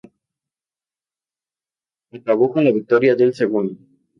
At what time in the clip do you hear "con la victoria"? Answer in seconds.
2.51-3.15